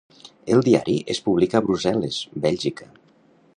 [0.55, 2.93] El diari es publica a Brussel·les, Bèlgica.